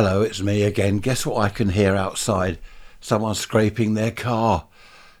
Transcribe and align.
Hello, 0.00 0.22
it's 0.22 0.40
me 0.40 0.62
again. 0.62 0.98
Guess 0.98 1.26
what 1.26 1.38
I 1.38 1.48
can 1.48 1.70
hear 1.70 1.96
outside? 1.96 2.60
Someone 3.00 3.34
scraping 3.34 3.94
their 3.94 4.12
car. 4.12 4.68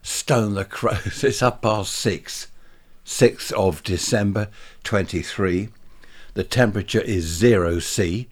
Stone 0.02 0.54
the 0.54 0.64
crows. 0.64 1.24
It's 1.24 1.42
up 1.42 1.62
past 1.62 1.90
six. 1.90 2.46
6th 3.04 3.50
of 3.54 3.82
December 3.82 4.46
23. 4.84 5.70
The 6.34 6.44
temperature 6.44 7.00
is 7.00 7.24
0 7.24 7.80
C. 7.80 8.28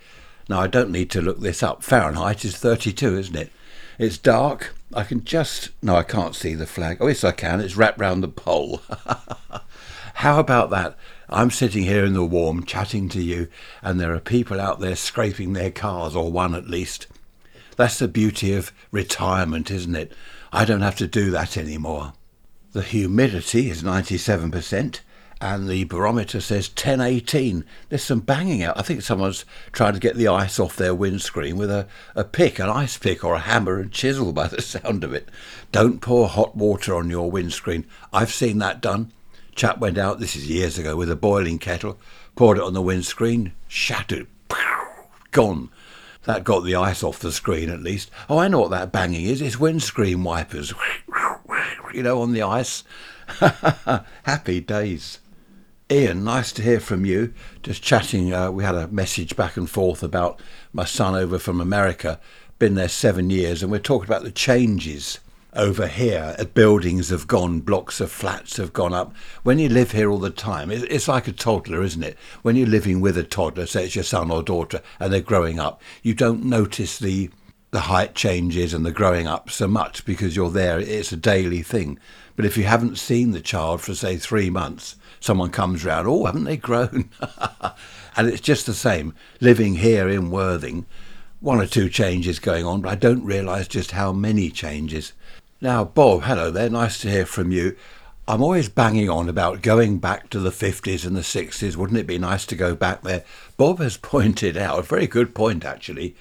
Now, 0.48 0.60
I 0.60 0.68
don't 0.68 0.92
need 0.92 1.10
to 1.10 1.20
look 1.20 1.40
this 1.40 1.64
up. 1.64 1.82
Fahrenheit 1.82 2.44
is 2.44 2.56
32, 2.56 3.18
isn't 3.18 3.36
it? 3.36 3.50
It's 3.98 4.16
dark. 4.16 4.72
I 4.94 5.02
can 5.02 5.24
just. 5.24 5.70
No, 5.82 5.96
I 5.96 6.04
can't 6.04 6.36
see 6.36 6.54
the 6.54 6.64
flag. 6.64 6.98
Oh, 7.00 7.08
yes, 7.08 7.24
I 7.24 7.32
can. 7.32 7.60
It's 7.60 7.76
wrapped 7.76 7.98
round 7.98 8.22
the 8.22 8.28
pole. 8.28 8.82
How 10.20 10.40
about 10.40 10.70
that? 10.70 10.96
I'm 11.28 11.50
sitting 11.50 11.82
here 11.82 12.02
in 12.02 12.14
the 12.14 12.24
warm 12.24 12.64
chatting 12.64 13.10
to 13.10 13.22
you, 13.22 13.48
and 13.82 14.00
there 14.00 14.14
are 14.14 14.18
people 14.18 14.58
out 14.58 14.80
there 14.80 14.96
scraping 14.96 15.52
their 15.52 15.70
cars, 15.70 16.16
or 16.16 16.32
one 16.32 16.54
at 16.54 16.70
least. 16.70 17.06
That's 17.76 17.98
the 17.98 18.08
beauty 18.08 18.54
of 18.54 18.72
retirement, 18.90 19.70
isn't 19.70 19.94
it? 19.94 20.12
I 20.54 20.64
don't 20.64 20.80
have 20.80 20.96
to 20.96 21.06
do 21.06 21.30
that 21.32 21.58
anymore. 21.58 22.14
The 22.72 22.80
humidity 22.80 23.68
is 23.68 23.82
97%, 23.82 25.00
and 25.42 25.68
the 25.68 25.84
barometer 25.84 26.40
says 26.40 26.70
1018. 26.70 27.66
There's 27.90 28.02
some 28.02 28.20
banging 28.20 28.62
out. 28.62 28.78
I 28.78 28.82
think 28.82 29.02
someone's 29.02 29.44
trying 29.72 29.92
to 29.92 30.00
get 30.00 30.16
the 30.16 30.28
ice 30.28 30.58
off 30.58 30.76
their 30.76 30.94
windscreen 30.94 31.58
with 31.58 31.70
a, 31.70 31.86
a 32.14 32.24
pick, 32.24 32.58
an 32.58 32.70
ice 32.70 32.96
pick, 32.96 33.22
or 33.22 33.34
a 33.34 33.40
hammer 33.40 33.80
and 33.80 33.92
chisel 33.92 34.32
by 34.32 34.48
the 34.48 34.62
sound 34.62 35.04
of 35.04 35.12
it. 35.12 35.28
Don't 35.72 36.00
pour 36.00 36.26
hot 36.26 36.56
water 36.56 36.94
on 36.94 37.10
your 37.10 37.30
windscreen. 37.30 37.84
I've 38.14 38.32
seen 38.32 38.56
that 38.60 38.80
done. 38.80 39.12
Chap 39.56 39.78
went 39.78 39.96
out, 39.96 40.20
this 40.20 40.36
is 40.36 40.50
years 40.50 40.78
ago, 40.78 40.96
with 40.96 41.10
a 41.10 41.16
boiling 41.16 41.58
kettle, 41.58 41.98
poured 42.34 42.58
it 42.58 42.62
on 42.62 42.74
the 42.74 42.82
windscreen, 42.82 43.52
shattered, 43.66 44.26
gone. 45.30 45.70
That 46.24 46.44
got 46.44 46.60
the 46.60 46.76
ice 46.76 47.02
off 47.02 47.20
the 47.20 47.32
screen 47.32 47.70
at 47.70 47.80
least. 47.80 48.10
Oh, 48.28 48.36
I 48.36 48.48
know 48.48 48.60
what 48.60 48.70
that 48.72 48.92
banging 48.92 49.24
is. 49.24 49.40
It's 49.40 49.58
windscreen 49.58 50.22
wipers, 50.22 50.74
you 51.94 52.02
know, 52.02 52.20
on 52.20 52.32
the 52.32 52.42
ice. 52.42 52.84
Happy 54.24 54.60
days. 54.60 55.20
Ian, 55.90 56.22
nice 56.22 56.52
to 56.52 56.62
hear 56.62 56.80
from 56.80 57.06
you. 57.06 57.32
Just 57.62 57.82
chatting, 57.82 58.34
uh, 58.34 58.50
we 58.50 58.62
had 58.62 58.74
a 58.74 58.88
message 58.88 59.36
back 59.36 59.56
and 59.56 59.70
forth 59.70 60.02
about 60.02 60.38
my 60.74 60.84
son 60.84 61.14
over 61.14 61.38
from 61.38 61.62
America. 61.62 62.20
Been 62.58 62.74
there 62.74 62.88
seven 62.88 63.30
years, 63.30 63.62
and 63.62 63.72
we're 63.72 63.78
talking 63.78 64.08
about 64.08 64.22
the 64.22 64.32
changes 64.32 65.20
over 65.56 65.86
here, 65.86 66.36
buildings 66.54 67.08
have 67.08 67.26
gone, 67.26 67.60
blocks 67.60 68.00
of 68.00 68.12
flats 68.12 68.56
have 68.58 68.72
gone 68.72 68.92
up. 68.92 69.14
When 69.42 69.58
you 69.58 69.68
live 69.68 69.92
here 69.92 70.10
all 70.10 70.18
the 70.18 70.30
time, 70.30 70.70
it's 70.70 71.08
like 71.08 71.26
a 71.26 71.32
toddler, 71.32 71.82
isn't 71.82 72.02
it? 72.02 72.18
When 72.42 72.56
you're 72.56 72.66
living 72.66 73.00
with 73.00 73.16
a 73.16 73.24
toddler, 73.24 73.66
say 73.66 73.86
it's 73.86 73.94
your 73.94 74.04
son 74.04 74.30
or 74.30 74.42
daughter, 74.42 74.82
and 75.00 75.12
they're 75.12 75.20
growing 75.20 75.58
up, 75.58 75.80
you 76.02 76.14
don't 76.14 76.44
notice 76.44 76.98
the 76.98 77.30
the 77.72 77.80
height 77.80 78.14
changes 78.14 78.72
and 78.72 78.86
the 78.86 78.92
growing 78.92 79.26
up 79.26 79.50
so 79.50 79.66
much 79.66 80.04
because 80.06 80.36
you're 80.36 80.50
there. 80.50 80.78
It's 80.78 81.12
a 81.12 81.16
daily 81.16 81.62
thing. 81.62 81.98
But 82.34 82.44
if 82.46 82.56
you 82.56 82.64
haven't 82.64 82.96
seen 82.96 83.32
the 83.32 83.40
child 83.40 83.82
for 83.82 83.94
say 83.94 84.16
three 84.16 84.50
months, 84.50 84.96
someone 85.20 85.50
comes 85.50 85.84
round, 85.84 86.06
oh, 86.06 86.24
haven't 86.24 86.44
they 86.44 86.56
grown? 86.56 87.10
and 88.16 88.28
it's 88.28 88.40
just 88.40 88.66
the 88.66 88.72
same. 88.72 89.14
Living 89.40 89.74
here 89.74 90.08
in 90.08 90.30
Worthing, 90.30 90.86
one 91.40 91.60
or 91.60 91.66
two 91.66 91.88
changes 91.88 92.38
going 92.38 92.64
on, 92.64 92.80
but 92.80 92.90
I 92.90 92.94
don't 92.94 93.24
realise 93.24 93.68
just 93.68 93.90
how 93.90 94.12
many 94.12 94.50
changes. 94.50 95.12
Now, 95.60 95.84
Bob, 95.84 96.24
hello 96.24 96.50
there. 96.50 96.68
Nice 96.68 97.00
to 97.00 97.10
hear 97.10 97.24
from 97.24 97.50
you. 97.50 97.76
I'm 98.28 98.42
always 98.42 98.68
banging 98.68 99.08
on 99.08 99.26
about 99.26 99.62
going 99.62 99.98
back 99.98 100.28
to 100.30 100.38
the 100.38 100.50
50s 100.50 101.06
and 101.06 101.16
the 101.16 101.22
60s. 101.22 101.76
Wouldn't 101.76 101.98
it 101.98 102.06
be 102.06 102.18
nice 102.18 102.44
to 102.46 102.56
go 102.56 102.74
back 102.74 103.02
there? 103.02 103.24
Bob 103.56 103.78
has 103.78 103.96
pointed 103.96 104.58
out, 104.58 104.80
a 104.80 104.82
very 104.82 105.06
good 105.06 105.34
point 105.34 105.64
actually, 105.64 106.14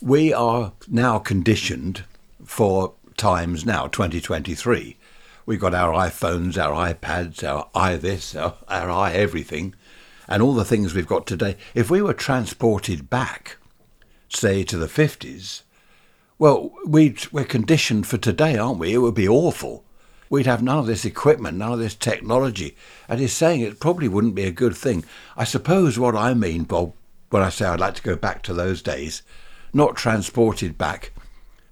we 0.00 0.32
are 0.32 0.72
now 0.86 1.18
conditioned 1.18 2.04
for 2.44 2.94
times 3.16 3.66
now, 3.66 3.88
2023. 3.88 4.96
We've 5.44 5.58
got 5.58 5.74
our 5.74 5.92
iPhones, 5.92 6.56
our 6.56 6.94
iPads, 6.94 7.42
our 7.42 7.68
i 7.74 7.96
this, 7.96 8.36
our, 8.36 8.54
our 8.68 8.90
i 8.90 9.12
everything, 9.12 9.74
and 10.28 10.40
all 10.40 10.54
the 10.54 10.64
things 10.64 10.94
we've 10.94 11.04
got 11.04 11.26
today. 11.26 11.56
If 11.74 11.90
we 11.90 12.00
were 12.00 12.14
transported 12.14 13.10
back, 13.10 13.56
say, 14.28 14.62
to 14.62 14.76
the 14.76 14.86
50s, 14.86 15.62
well, 16.38 16.72
we 16.86 17.16
we're 17.32 17.44
conditioned 17.44 18.06
for 18.06 18.16
today, 18.16 18.56
aren't 18.56 18.78
we? 18.78 18.94
It 18.94 18.98
would 18.98 19.14
be 19.14 19.28
awful. 19.28 19.84
We'd 20.30 20.46
have 20.46 20.62
none 20.62 20.78
of 20.78 20.86
this 20.86 21.04
equipment, 21.04 21.56
none 21.56 21.72
of 21.72 21.78
this 21.78 21.94
technology. 21.94 22.76
And 23.08 23.18
he's 23.18 23.32
saying 23.32 23.60
it 23.60 23.80
probably 23.80 24.08
wouldn't 24.08 24.34
be 24.34 24.44
a 24.44 24.52
good 24.52 24.76
thing. 24.76 25.04
I 25.36 25.44
suppose 25.44 25.98
what 25.98 26.14
I 26.14 26.34
mean, 26.34 26.64
Bob, 26.64 26.92
when 27.30 27.42
I 27.42 27.48
say 27.48 27.66
I'd 27.66 27.80
like 27.80 27.94
to 27.94 28.02
go 28.02 28.14
back 28.14 28.42
to 28.42 28.54
those 28.54 28.82
days, 28.82 29.22
not 29.72 29.96
transported 29.96 30.76
back, 30.76 31.12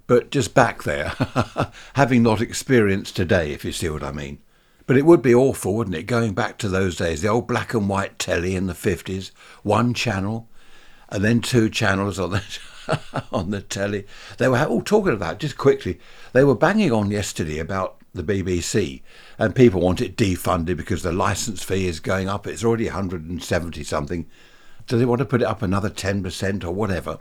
but 0.07 0.31
just 0.31 0.53
back 0.53 0.83
there, 0.83 1.13
having 1.93 2.23
not 2.23 2.41
experienced 2.41 3.15
today, 3.15 3.51
if 3.51 3.63
you 3.63 3.71
see 3.71 3.89
what 3.89 4.03
I 4.03 4.11
mean. 4.11 4.39
But 4.85 4.97
it 4.97 5.05
would 5.05 5.21
be 5.21 5.35
awful, 5.35 5.75
wouldn't 5.75 5.95
it, 5.95 6.03
going 6.03 6.33
back 6.33 6.57
to 6.59 6.69
those 6.69 6.95
days, 6.95 7.21
the 7.21 7.27
old 7.27 7.47
black 7.47 7.73
and 7.73 7.87
white 7.87 8.17
telly 8.17 8.55
in 8.55 8.67
the 8.67 8.73
50s, 8.73 9.31
one 9.61 9.93
channel, 9.93 10.49
and 11.09 11.23
then 11.23 11.41
two 11.41 11.69
channels 11.69 12.19
on 12.19 12.31
the 12.31 12.41
on 13.31 13.51
the 13.51 13.61
telly. 13.61 14.05
They 14.37 14.47
were 14.47 14.63
all 14.63 14.81
talking 14.81 15.13
about 15.13 15.39
just 15.39 15.57
quickly. 15.57 15.99
They 16.33 16.43
were 16.43 16.55
banging 16.55 16.91
on 16.91 17.11
yesterday 17.11 17.59
about 17.59 17.97
the 18.13 18.23
BBC, 18.23 19.01
and 19.37 19.55
people 19.55 19.81
want 19.81 20.01
it 20.01 20.17
defunded 20.17 20.77
because 20.77 21.03
the 21.03 21.11
license 21.11 21.63
fee 21.63 21.87
is 21.87 21.99
going 21.99 22.27
up. 22.27 22.47
It's 22.47 22.63
already 22.63 22.85
170 22.85 23.83
something. 23.83 24.25
Do 24.87 24.97
they 24.97 25.05
want 25.05 25.19
to 25.19 25.25
put 25.25 25.41
it 25.41 25.47
up 25.47 25.61
another 25.61 25.89
10% 25.89 26.63
or 26.63 26.71
whatever? 26.71 27.19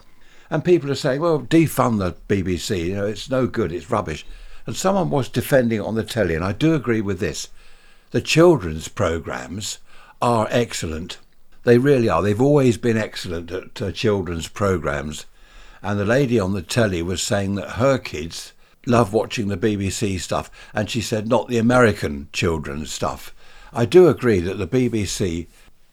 And 0.51 0.65
people 0.65 0.91
are 0.91 0.97
saying, 0.97 1.21
well, 1.21 1.41
defund 1.41 1.99
the 1.99 2.13
BBC. 2.29 2.87
You 2.87 2.95
know, 2.95 3.07
it's 3.07 3.29
no 3.29 3.47
good. 3.47 3.73
It's 3.73 3.91
rubbish. 3.91 4.25
And 4.65 4.77
someone 4.77 5.11
was 5.11 5.29
defending 5.29 5.81
on 5.81 5.95
the 5.95 6.05
telly, 6.05 6.35
and 6.35 6.45
I 6.45 6.53
do 6.53 6.75
agree 6.75 7.01
with 7.01 7.21
this. 7.21 7.49
The 8.13 8.21
children's 8.21 8.89
programmes 8.89 9.79
are 10.23 10.49
excellent. 10.51 11.19
They 11.65 11.79
really 11.79 12.09
are. 12.09 12.23
They've 12.23 12.41
always 12.41 12.79
been 12.79 12.97
excellent 12.97 13.51
at 13.51 13.83
uh, 13.83 13.91
children's 13.91 14.49
programmes. 14.49 15.27
And 15.83 15.99
the 15.99 16.05
lady 16.05 16.39
on 16.41 16.53
the 16.53 16.63
telly 16.63 17.03
was 17.03 17.23
saying 17.23 17.55
that 17.57 17.73
her 17.73 17.99
kids 17.99 18.53
love 18.87 19.13
watching 19.13 19.49
the 19.49 19.57
BBC 19.57 20.21
stuff, 20.21 20.51
and 20.73 20.89
she 20.89 21.01
said 21.01 21.29
not 21.29 21.49
the 21.49 21.59
American 21.59 22.29
children's 22.33 22.93
stuff. 22.93 23.35
I 23.73 23.85
do 23.85 24.09
agree 24.09 24.41
that 24.41 24.59
the 24.59 24.67
BBC 24.67 25.47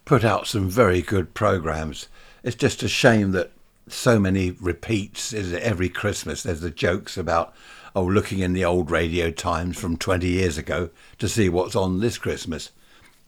put 0.06 0.24
out 0.24 0.48
some 0.48 0.70
very 0.70 1.02
good 1.02 1.34
programmes. 1.34 2.08
It's 2.44 2.56
just 2.56 2.84
a 2.84 2.88
shame 2.88 3.32
that 3.32 3.52
so 3.88 4.20
many 4.20 4.52
repeats. 4.52 5.34
Is 5.34 5.54
every 5.54 5.90
Christmas? 5.90 6.44
There's 6.44 6.62
the 6.62 6.70
jokes 6.72 7.18
about 7.18 7.54
oh, 7.96 8.04
looking 8.04 8.40
in 8.40 8.54
the 8.54 8.66
old 8.66 8.90
radio 8.90 9.32
times 9.32 9.78
from 9.78 9.98
20 9.98 10.28
years 10.28 10.58
ago 10.58 10.90
to 11.20 11.30
see 11.30 11.50
what's 11.50 11.76
on 11.76 12.00
this 12.00 12.18
Christmas. 12.18 12.72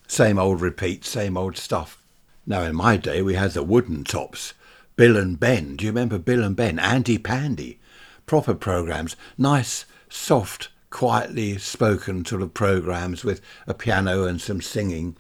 Same 0.08 0.40
old 0.40 0.62
repeats, 0.62 1.10
same 1.10 1.38
old 1.38 1.58
stuff. 1.58 2.02
Now, 2.48 2.62
in 2.62 2.76
my 2.76 2.98
day, 2.98 3.22
we 3.22 3.34
had 3.34 3.52
the 3.52 3.66
Woodentops. 3.66 4.54
Bill 4.96 5.18
and 5.18 5.40
Ben. 5.40 5.76
Do 5.76 5.86
you 5.86 5.92
remember 5.92 6.18
Bill 6.18 6.44
and 6.44 6.56
Ben? 6.56 6.80
Andy 6.80 7.18
Pandy. 7.18 7.80
Proper 8.26 8.56
programs. 8.56 9.16
Nice, 9.38 9.86
soft, 10.10 10.70
quietly 10.90 11.58
spoken 11.58 12.26
sort 12.26 12.42
of 12.42 12.54
programs 12.54 13.24
with 13.24 13.42
a 13.68 13.74
piano 13.74 14.24
and 14.24 14.42
some 14.42 14.62
singing. 14.62 15.18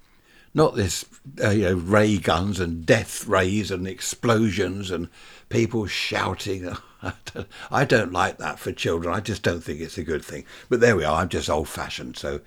Not 0.53 0.75
this, 0.75 1.03
uh, 1.43 1.49
you 1.49 1.63
know, 1.63 1.73
ray 1.75 2.17
guns 2.17 2.61
and 2.61 2.85
death 2.85 3.27
rays 3.27 3.71
and 3.71 3.85
explosions 3.85 4.89
and 4.89 5.09
people 5.49 5.85
shouting. 5.85 6.75
I 7.71 7.83
don't 7.83 8.13
like 8.13 8.37
that 8.37 8.57
for 8.57 8.71
children. 8.71 9.13
I 9.13 9.19
just 9.19 9.43
don't 9.43 9.61
think 9.61 9.81
it's 9.81 9.97
a 9.97 10.03
good 10.03 10.23
thing. 10.23 10.45
But 10.69 10.79
there 10.79 10.95
we 10.95 11.03
are. 11.03 11.21
I'm 11.21 11.29
just 11.29 11.49
old 11.49 11.67
fashioned, 11.67 12.17
so 12.17 12.39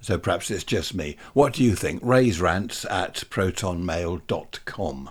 so 0.00 0.18
perhaps 0.18 0.50
it's 0.50 0.62
just 0.62 0.94
me. 0.94 1.16
What 1.32 1.54
do 1.54 1.64
you 1.64 1.74
think? 1.74 2.00
Ray's 2.04 2.40
rants 2.40 2.84
at 2.84 3.24
protonmail.com. 3.30 5.10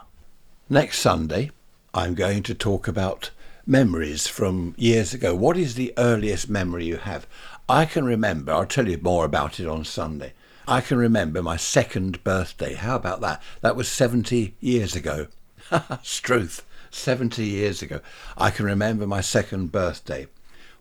Next 0.69 0.99
Sunday, 0.99 1.51
I'm 1.95 2.13
going 2.13 2.43
to 2.43 2.53
talk 2.53 2.89
about 2.89 3.31
memories 3.65 4.27
from 4.27 4.75
years 4.77 5.13
ago. 5.13 5.33
What 5.33 5.55
is 5.55 5.75
the 5.75 5.93
earliest 5.97 6.49
memory 6.49 6.83
you 6.83 6.97
have? 6.97 7.25
I 7.69 7.85
can 7.85 8.03
remember, 8.03 8.51
I'll 8.51 8.65
tell 8.65 8.89
you 8.89 8.99
more 9.01 9.23
about 9.23 9.61
it 9.61 9.67
on 9.69 9.85
Sunday. 9.85 10.33
I 10.67 10.81
can 10.81 10.97
remember 10.97 11.41
my 11.41 11.55
second 11.55 12.21
birthday. 12.25 12.73
How 12.73 12.97
about 12.97 13.21
that? 13.21 13.41
That 13.61 13.77
was 13.77 13.87
70 13.87 14.55
years 14.59 14.93
ago. 14.93 15.27
Struth, 16.03 16.65
70 16.91 17.45
years 17.45 17.81
ago. 17.81 18.01
I 18.37 18.49
can 18.49 18.65
remember 18.65 19.07
my 19.07 19.21
second 19.21 19.71
birthday. 19.71 20.27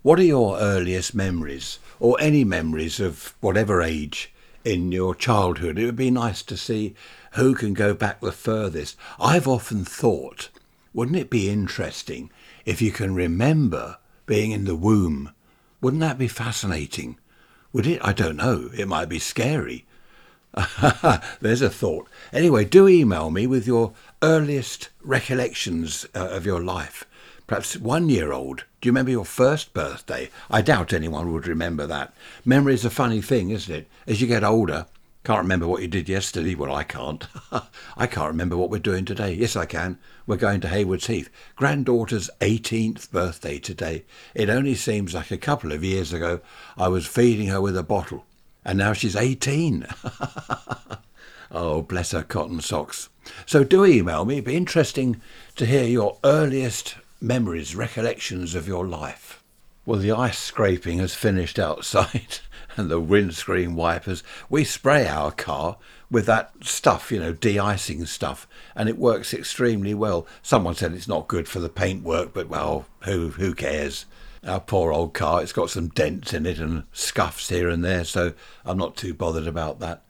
What 0.03 0.19
are 0.19 0.25
your 0.25 0.59
earliest 0.59 1.15
memories, 1.15 1.79
or 2.01 2.17
any 2.19 2.43
memories 2.43 2.99
of 2.99 3.37
whatever 3.41 3.83
age 3.83 4.35
in 4.65 4.91
your 4.91 5.15
childhood? 5.15 5.79
It 5.79 5.87
would 5.87 5.95
be 5.95 6.11
nice 6.11 6.43
to 6.43 6.57
see 6.57 6.97
who 7.35 7.55
can 7.55 7.73
go 7.73 7.95
back 7.95 8.21
the 8.21 8.33
furthest. 8.33 8.97
I've 9.21 9.47
often 9.47 9.85
thought, 9.85 10.49
wouldn't 10.95 11.19
it 11.19 11.29
be 11.29 11.51
interesting 11.51 12.31
if 12.65 12.81
you 12.81 12.93
can 12.93 13.15
remember 13.15 13.99
being 14.25 14.53
in 14.53 14.65
the 14.65 14.77
womb? 14.77 15.33
Wouldn't 15.81 16.01
that 16.01 16.17
be 16.17 16.29
fascinating? 16.29 17.19
Would 17.73 17.87
it? 17.87 18.01
I 18.03 18.13
don't 18.13 18.37
know. 18.37 18.71
It 18.75 18.89
might 18.89 19.09
be 19.09 19.19
scary. 19.19 19.85
There's 21.41 21.61
a 21.61 21.69
thought. 21.69 22.09
Anyway, 22.33 22.65
do 22.65 22.89
email 22.89 23.31
me 23.31 23.47
with 23.47 23.67
your 23.67 23.93
earliest 24.23 24.89
recollections 25.03 26.07
uh, 26.15 26.29
of 26.31 26.47
your 26.47 26.63
life 26.63 27.05
perhaps 27.47 27.77
one 27.77 28.09
year 28.09 28.33
old. 28.33 28.65
Do 28.81 28.87
you 28.89 28.91
remember 28.93 29.11
your 29.11 29.25
first 29.25 29.75
birthday? 29.75 30.31
I 30.51 30.63
doubt 30.63 30.93
anyone 30.93 31.33
would 31.33 31.47
remember 31.47 31.87
that. 31.87 32.15
Memory 32.45 32.75
is 32.75 32.85
a 32.85 32.91
funny 32.91 33.21
thing, 33.21 33.51
isn't 33.51 33.75
it? 33.75 33.89
As 34.07 34.21
you 34.21 34.27
get 34.27 34.45
older, 34.45 34.87
can't 35.25 35.41
remember 35.41 35.67
what 35.67 35.81
you 35.81 35.89
did 35.89 36.07
yesterday. 36.07 36.55
Well, 36.55 36.75
I 36.75 36.85
can't. 36.85 37.27
I 37.97 38.07
can't 38.07 38.29
remember 38.29 38.59
what 38.59 38.69
we're 38.69 38.79
doing 38.79 39.07
today. 39.07 39.33
Yes, 39.33 39.57
I 39.57 39.65
can. 39.65 39.99
We're 40.27 40.37
going 40.37 40.61
to 40.61 40.69
Haywards 40.69 41.07
Heath. 41.07 41.31
Granddaughter's 41.57 42.29
18th 42.41 43.11
birthday 43.11 43.59
today. 43.59 44.05
It 44.35 44.51
only 44.51 44.75
seems 44.75 45.15
like 45.15 45.31
a 45.31 45.39
couple 45.39 45.73
of 45.73 45.83
years 45.83 46.13
ago 46.13 46.41
I 46.77 46.89
was 46.89 47.07
feeding 47.07 47.49
her 47.49 47.63
with 47.63 47.75
a 47.75 47.83
bottle, 47.83 48.27
and 48.67 48.77
now 48.77 48.93
she's 48.93 49.17
18. 49.17 49.87
oh, 51.51 51.81
bless 51.81 52.11
her 52.11 52.23
cotton 52.23 52.61
socks. 52.61 53.09
So 53.47 53.65
do 53.65 53.87
email 53.87 54.27
me. 54.27 54.35
It'd 54.35 54.45
be 54.45 54.57
interesting 54.57 55.23
to 55.57 55.65
hear 55.65 55.85
your 55.85 56.19
earliest 56.23 56.97
memories, 57.19 57.75
recollections 57.75 58.55
of 58.55 58.69
your 58.69 58.87
life. 58.87 59.43
Well, 59.87 60.01
the 60.01 60.13
ice 60.13 60.39
scraping 60.39 60.99
has 60.99 61.15
finished 61.15 61.59
outside. 61.59 62.41
and 62.77 62.91
the 62.91 63.01
windscreen 63.01 63.75
wipers. 63.75 64.23
We 64.49 64.65
spray 64.65 65.07
our 65.07 65.31
car 65.31 65.77
with 66.11 66.27
that 66.27 66.53
stuff, 66.63 67.11
you 67.11 67.19
know, 67.19 67.33
de-icing 67.33 68.07
stuff, 68.07 68.47
and 68.75 68.89
it 68.89 68.99
works 68.99 69.35
extremely 69.35 69.95
well. 69.95 70.27
Someone 70.43 70.75
said 70.75 70.93
it's 70.93 71.09
not 71.09 71.29
good 71.29 71.49
for 71.49 71.61
the 71.61 71.69
paintwork, 71.69 72.33
but 72.33 72.49
well, 72.49 72.87
who 73.05 73.31
who 73.31 73.55
cares? 73.55 74.07
Our 74.47 74.61
poor 74.61 74.93
old 74.93 75.15
car, 75.15 75.43
it's 75.43 75.55
got 75.55 75.71
some 75.71 75.89
dents 75.89 76.35
in 76.35 76.45
it 76.45 76.59
and 76.59 76.85
scuffs 76.93 77.49
here 77.49 77.69
and 77.69 77.83
there, 77.83 78.05
so 78.05 78.35
I'm 78.65 78.77
not 78.77 78.95
too 78.95 79.15
bothered 79.15 79.47
about 79.47 79.81
that. 79.81 80.03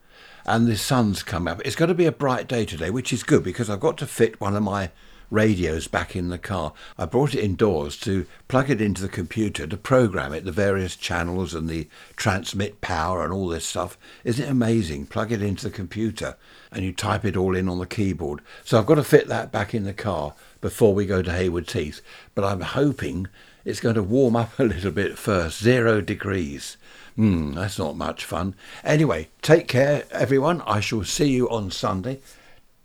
And 0.45 0.67
the 0.67 0.77
sun's 0.77 1.23
come 1.23 1.47
up. 1.49 1.63
It's 1.65 1.77
going 1.77 1.89
to 1.89 1.95
be 1.95 2.07
a 2.07 2.13
bright 2.13 2.49
day 2.49 2.65
today, 2.65 2.91
which 2.91 3.13
is 3.13 3.23
good 3.23 3.45
because 3.45 3.71
I've 3.71 3.81
got 3.81 3.97
to 3.99 4.07
fit 4.07 4.41
one 4.41 4.57
of 4.57 4.63
my 4.63 4.91
radios 5.35 5.89
back 5.89 6.15
in 6.15 6.29
the 6.29 6.39
car. 6.39 6.73
I 6.97 7.05
brought 7.05 7.35
it 7.35 7.45
indoors 7.45 7.99
to 8.01 8.27
plug 8.49 8.71
it 8.71 8.81
into 8.81 9.03
the 9.03 9.09
computer 9.09 9.67
to 9.67 9.77
program 9.77 10.33
it, 10.33 10.45
the 10.45 10.53
various 10.53 10.97
channels 10.97 11.55
and 11.55 11.69
the 11.69 11.89
transmit 12.17 12.81
power 12.81 13.25
and 13.25 13.33
all 13.33 13.49
this 13.49 13.67
stuff. 13.67 13.99
Isn't 14.23 14.47
it 14.47 14.51
amazing? 14.51 15.07
Plug 15.07 15.33
it 15.33 15.43
into 15.43 15.65
the 15.65 15.75
computer 15.75 16.37
and 16.71 16.85
you 16.85 16.93
type 16.93 17.25
it 17.25 17.37
all 17.37 17.55
in 17.55 17.69
on 17.69 17.79
the 17.79 17.87
keyboard. 17.87 18.41
So 18.65 18.79
I've 18.79 18.87
got 18.87 18.95
to 18.95 19.05
fit 19.05 19.29
that 19.29 19.53
back 19.53 19.75
in 19.75 19.85
the 19.85 19.93
car 19.93 20.35
before 20.61 20.95
we 20.95 21.05
go 21.05 21.21
to 21.21 21.33
Hayward 21.33 21.71
Heath. 21.71 22.01
But 22.35 22.45
I'm 22.45 22.61
hoping 22.61 23.29
it's 23.65 23.81
going 23.81 23.97
to 23.97 24.03
warm 24.03 24.37
up 24.37 24.53
a 24.59 24.65
little 24.65 24.93
bit 24.93 25.19
first. 25.19 25.63
Zero 25.63 26.01
degrees. 26.01 26.77
Hmm, 27.17 27.55
that's 27.55 27.79
not 27.79 27.97
much 27.97 28.25
fun. 28.25 28.55
Anyway, 28.83 29.29
take 29.43 29.69
care, 29.69 30.05
everyone. 30.11 30.63
I 30.63 30.81
shall 30.81 31.05
see 31.05 31.31
you 31.31 31.49
on 31.49 31.71
Sunday. 31.71 32.21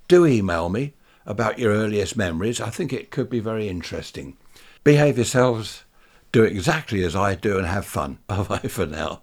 Do 0.08 0.26
email 0.26 0.70
me 0.70 0.94
about 1.30 1.60
your 1.60 1.72
earliest 1.72 2.18
memories, 2.18 2.60
I 2.60 2.72
think 2.72 2.92
it 2.92 3.12
could 3.12 3.30
be 3.30 3.40
very 3.40 3.70
interesting. 3.70 4.36
Behave 4.84 5.18
yourselves, 5.18 5.84
do 6.32 6.44
exactly 6.44 7.04
as 7.04 7.16
I 7.16 7.36
do, 7.36 7.58
and 7.58 7.68
have 7.68 7.86
fun. 7.86 8.18
Bye 8.28 8.44
bye 8.44 8.58
for 8.68 8.86
now. 8.86 9.22